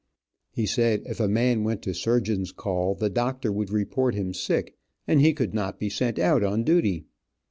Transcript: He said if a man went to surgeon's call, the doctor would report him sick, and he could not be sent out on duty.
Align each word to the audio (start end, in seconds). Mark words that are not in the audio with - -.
He 0.49 0.65
said 0.65 1.03
if 1.05 1.19
a 1.19 1.27
man 1.27 1.63
went 1.63 1.83
to 1.83 1.93
surgeon's 1.93 2.51
call, 2.51 2.95
the 2.95 3.07
doctor 3.07 3.51
would 3.51 3.69
report 3.69 4.15
him 4.15 4.33
sick, 4.33 4.75
and 5.07 5.21
he 5.21 5.31
could 5.31 5.53
not 5.53 5.79
be 5.79 5.91
sent 5.91 6.17
out 6.17 6.41
on 6.43 6.63
duty. 6.63 7.03